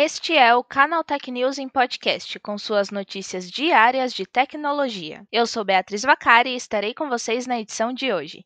[0.00, 5.26] Este é o Canal Tech News em podcast, com suas notícias diárias de tecnologia.
[5.32, 8.44] Eu sou Beatriz Vacari e estarei com vocês na edição de hoje.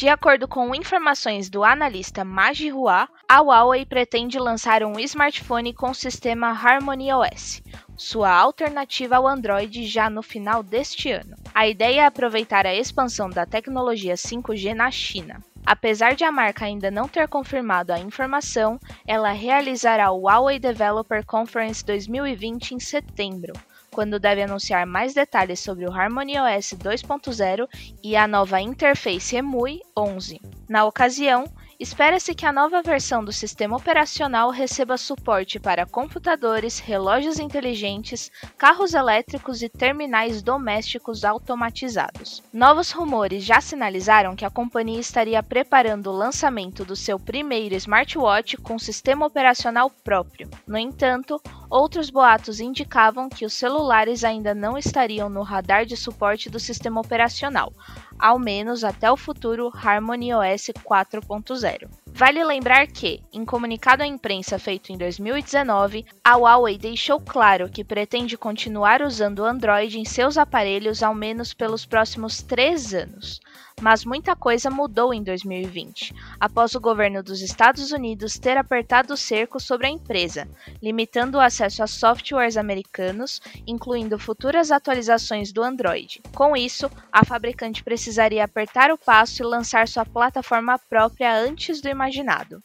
[0.00, 5.92] De acordo com informações do analista Maji Hua, a Huawei pretende lançar um smartphone com
[5.92, 7.62] sistema Harmony OS,
[7.98, 11.36] sua alternativa ao Android já no final deste ano.
[11.54, 15.44] A ideia é aproveitar a expansão da tecnologia 5G na China.
[15.66, 21.26] Apesar de a marca ainda não ter confirmado a informação, ela realizará o Huawei Developer
[21.26, 23.52] Conference 2020 em setembro,
[23.90, 27.68] quando deve anunciar mais detalhes sobre o Harmony OS 2.0
[28.02, 30.40] e a nova interface EMUI 11.
[30.68, 31.44] Na ocasião,
[31.80, 38.92] Espera-se que a nova versão do sistema operacional receba suporte para computadores, relógios inteligentes, carros
[38.92, 42.42] elétricos e terminais domésticos automatizados.
[42.52, 48.58] Novos rumores já sinalizaram que a companhia estaria preparando o lançamento do seu primeiro smartwatch
[48.58, 50.50] com sistema operacional próprio.
[50.66, 56.50] No entanto, outros boatos indicavam que os celulares ainda não estariam no radar de suporte
[56.50, 57.72] do sistema operacional,
[58.18, 61.99] ao menos até o futuro Harmony OS 4.0.
[62.12, 67.82] Vale lembrar que, em comunicado à imprensa feito em 2019, a Huawei deixou claro que
[67.82, 73.40] pretende continuar usando o Android em seus aparelhos ao menos pelos próximos três anos.
[73.80, 79.16] Mas muita coisa mudou em 2020, após o governo dos Estados Unidos ter apertado o
[79.16, 80.46] cerco sobre a empresa,
[80.82, 86.20] limitando o acesso a softwares americanos, incluindo futuras atualizações do Android.
[86.34, 91.88] Com isso, a fabricante precisaria apertar o passo e lançar sua plataforma própria antes do
[92.00, 92.62] imaginado.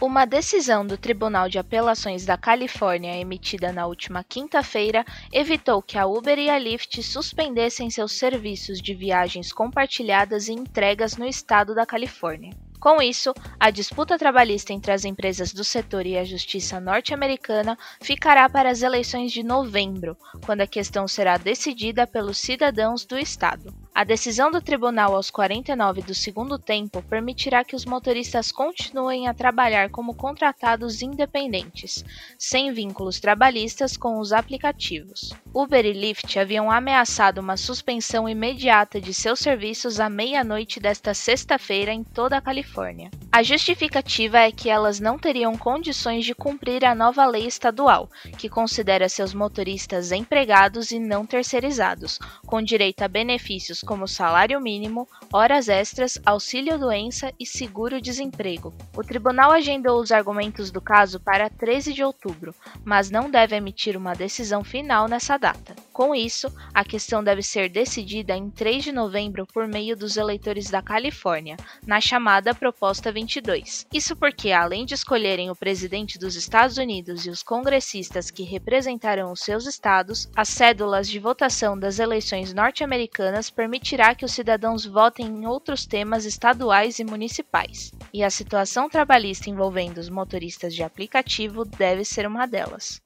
[0.00, 6.06] Uma decisão do Tribunal de Apelações da Califórnia emitida na última quinta-feira evitou que a
[6.06, 11.84] Uber e a Lyft suspendessem seus serviços de viagens compartilhadas e entregas no estado da
[11.84, 12.52] Califórnia.
[12.80, 18.48] Com isso, a disputa trabalhista entre as empresas do setor e a justiça norte-americana ficará
[18.48, 23.74] para as eleições de novembro, quando a questão será decidida pelos cidadãos do estado.
[23.98, 29.34] A decisão do tribunal aos 49 do segundo tempo permitirá que os motoristas continuem a
[29.34, 32.04] trabalhar como contratados independentes,
[32.38, 35.30] sem vínculos trabalhistas com os aplicativos.
[35.52, 41.92] Uber e Lyft haviam ameaçado uma suspensão imediata de seus serviços à meia-noite desta sexta-feira
[41.92, 43.10] em toda a Califórnia.
[43.30, 48.48] A justificativa é que elas não teriam condições de cumprir a nova lei estadual, que
[48.48, 55.68] considera seus motoristas empregados e não terceirizados, com direito a benefícios como salário mínimo, horas
[55.68, 58.74] extras, auxílio-doença e seguro-desemprego.
[58.96, 63.94] O tribunal agendou os argumentos do caso para 13 de outubro, mas não deve emitir
[63.94, 65.76] uma decisão final nessa data.
[65.92, 70.70] Com isso, a questão deve ser decidida em 3 de novembro por meio dos eleitores
[70.70, 71.56] da Califórnia,
[71.86, 73.84] na chamada Proposta 22.
[73.92, 79.32] Isso porque, além de escolherem o presidente dos Estados Unidos e os congressistas que representarão
[79.32, 85.26] os seus estados, as cédulas de votação das eleições norte-americanas permitirá que os cidadãos votem
[85.26, 91.64] em outros temas estaduais e municipais, e a situação trabalhista envolvendo os motoristas de aplicativo
[91.64, 93.02] deve ser uma delas.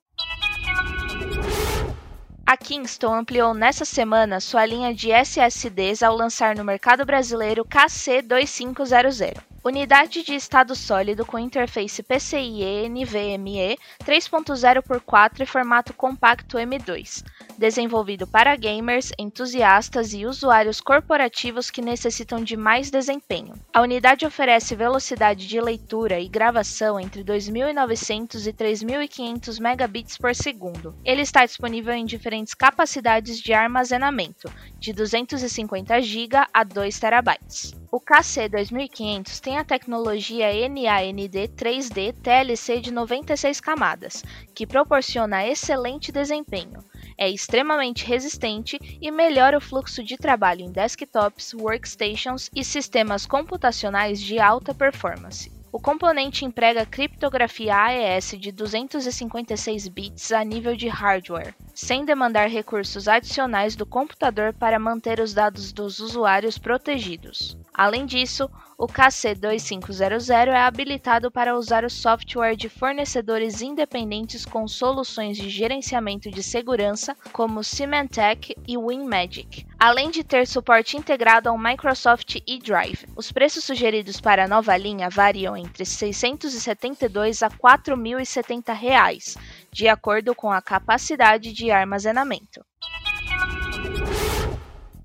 [2.45, 9.52] A Kingston ampliou nessa semana sua linha de SSDs ao lançar no mercado brasileiro KC2500.
[9.65, 17.23] Unidade de estado sólido com interface PCIe NVMe 3.0x4 e formato compacto M2,
[17.59, 23.55] desenvolvido para gamers, entusiastas e usuários corporativos que necessitam de mais desempenho.
[23.73, 30.95] A unidade oferece velocidade de leitura e gravação entre 2.900 e 3.500 megabits por segundo.
[31.05, 37.83] Ele está disponível em diferentes capacidades de armazenamento, de 250 GB a 2 TB.
[37.91, 44.25] O KC 2500 tem a tecnologia NAND 3D TLC de 96 camadas,
[44.55, 46.83] que proporciona excelente desempenho.
[47.17, 54.21] É extremamente resistente e melhora o fluxo de trabalho em desktops, workstations e sistemas computacionais
[54.21, 55.51] de alta performance.
[55.73, 63.09] O componente emprega criptografia AES de 256 bits a nível de hardware, sem demandar recursos
[63.09, 67.57] adicionais do computador para manter os dados dos usuários protegidos.
[67.75, 75.39] Além disso, o KC2500 é habilitado para usar o software de fornecedores independentes com soluções
[75.39, 82.37] de gerenciamento de segurança como Symantec e WinMagic, além de ter suporte integrado ao Microsoft
[82.47, 83.07] eDrive.
[83.17, 89.39] Os preços sugeridos para a nova linha variam entre R$ 672 a 4.070 reais,
[89.73, 92.63] de acordo com a capacidade de armazenamento.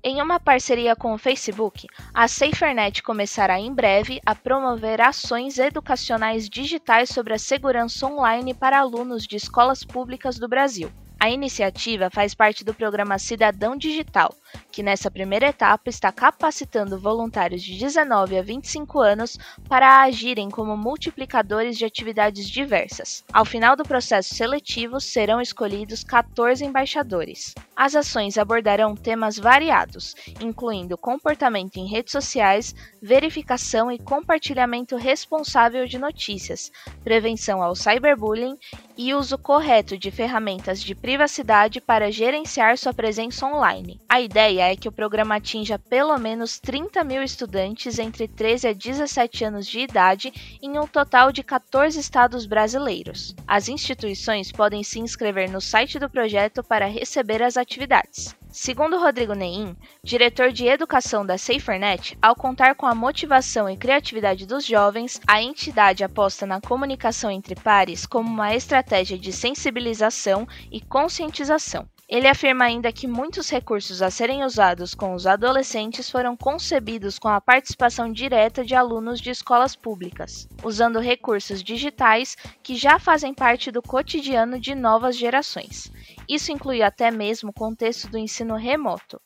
[0.02, 6.48] Em uma parceria com o Facebook, a SaferNet começará em breve a promover ações educacionais
[6.48, 10.92] digitais sobre a segurança online para alunos de escolas públicas do Brasil.
[11.20, 14.32] A iniciativa faz parte do programa Cidadão Digital,
[14.70, 19.36] que nessa primeira etapa está capacitando voluntários de 19 a 25 anos
[19.68, 23.24] para agirem como multiplicadores de atividades diversas.
[23.32, 27.52] Ao final do processo seletivo, serão escolhidos 14 embaixadores.
[27.74, 32.72] As ações abordarão temas variados, incluindo comportamento em redes sociais,
[33.02, 36.70] verificação e compartilhamento responsável de notícias,
[37.02, 38.56] prevenção ao cyberbullying
[38.98, 44.00] e uso correto de ferramentas de privacidade para gerenciar sua presença online.
[44.08, 48.72] A ideia é que o programa atinja pelo menos 30 mil estudantes entre 13 a
[48.72, 53.36] 17 anos de idade em um total de 14 estados brasileiros.
[53.46, 58.34] As instituições podem se inscrever no site do projeto para receber as atividades.
[58.50, 64.46] Segundo Rodrigo Neim, diretor de educação da SaferNet, ao contar com a motivação e criatividade
[64.46, 70.80] dos jovens, a entidade aposta na comunicação entre pares como uma estratégia de sensibilização e
[70.80, 71.86] conscientização.
[72.08, 77.28] Ele afirma ainda que muitos recursos a serem usados com os adolescentes foram concebidos com
[77.28, 83.70] a participação direta de alunos de escolas públicas, usando recursos digitais que já fazem parte
[83.70, 85.92] do cotidiano de novas gerações.
[86.28, 89.20] Isso inclui até mesmo o contexto do ensino remoto.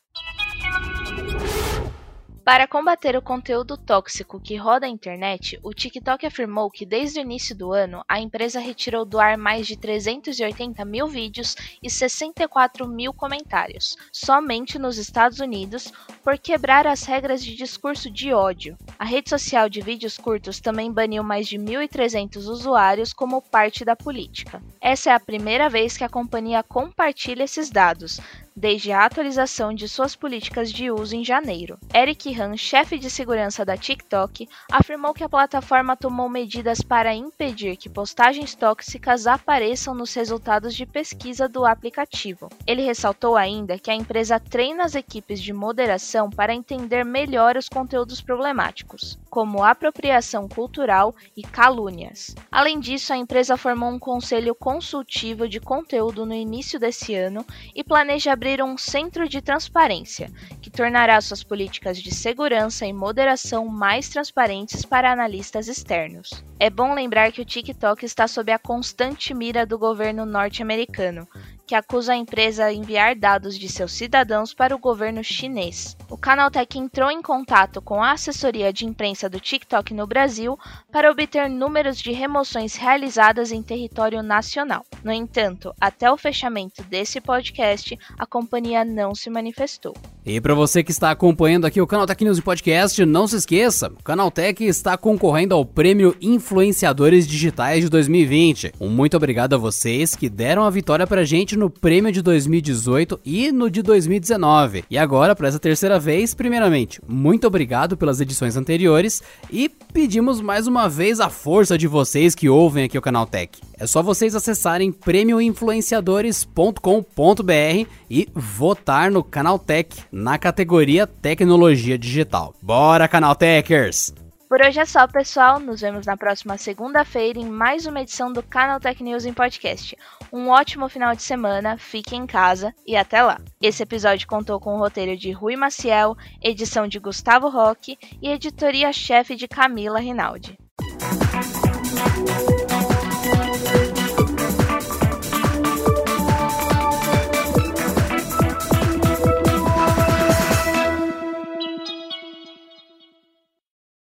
[2.44, 7.22] Para combater o conteúdo tóxico que roda a internet, o TikTok afirmou que desde o
[7.22, 12.88] início do ano a empresa retirou do ar mais de 380 mil vídeos e 64
[12.88, 15.92] mil comentários, somente nos Estados Unidos,
[16.24, 18.76] por quebrar as regras de discurso de ódio.
[19.02, 23.96] A rede social de vídeos curtos também baniu mais de 1.300 usuários como parte da
[23.96, 24.62] política.
[24.80, 28.20] Essa é a primeira vez que a companhia compartilha esses dados,
[28.54, 31.78] desde a atualização de suas políticas de uso em janeiro.
[31.94, 37.76] Eric Han, chefe de segurança da TikTok, afirmou que a plataforma tomou medidas para impedir
[37.76, 42.48] que postagens tóxicas apareçam nos resultados de pesquisa do aplicativo.
[42.66, 47.68] Ele ressaltou ainda que a empresa treina as equipes de moderação para entender melhor os
[47.68, 52.34] conteúdos problemáticos, como apropriação cultural e calúnias.
[52.50, 57.44] Além disso, a empresa formou um conselho consultivo de conteúdo no início desse ano
[57.74, 60.28] e planeja abrir um centro de transparência,
[60.60, 66.28] que tornará suas políticas de segurança e moderação mais transparentes para analistas externos.
[66.58, 71.28] É bom lembrar que o TikTok está sob a constante mira do governo norte-americano,
[71.66, 75.96] que acusa a empresa a enviar dados de seus cidadãos para o governo chinês.
[76.10, 80.58] O Canaltech entrou em contato com a assessoria de imprensa do TikTok no Brasil
[80.90, 84.84] para obter números de remoções realizadas em território nacional.
[85.02, 89.94] No entanto, até o fechamento desse podcast, a companhia não se manifestou.
[90.24, 94.04] E para você que está acompanhando aqui o Canaltech News Podcast, não se esqueça, o
[94.04, 98.74] Canaltech está concorrendo ao Prêmio Influenciadores Digitais de 2020.
[98.80, 103.18] Um muito obrigado a vocês que deram a vitória pra gente no prêmio de 2018
[103.24, 104.84] e no de 2019.
[104.88, 110.68] E agora, para essa terceira vez, primeiramente, muito obrigado pelas edições anteriores e pedimos mais
[110.68, 113.58] uma vez a força de vocês que ouvem aqui o Canaltech.
[113.76, 122.54] É só vocês acessarem prêmioinfluenciadores.com.br e votar no Canaltech na categoria Tecnologia Digital.
[122.60, 124.12] Bora, Canaltechers!
[124.52, 125.58] Por hoje é só, pessoal.
[125.58, 129.96] Nos vemos na próxima segunda-feira em mais uma edição do Canal Tech News em podcast.
[130.30, 133.40] Um ótimo final de semana, fique em casa e até lá.
[133.62, 139.34] Esse episódio contou com o roteiro de Rui Maciel, edição de Gustavo Roque e editoria-chefe
[139.36, 140.58] de Camila Rinaldi.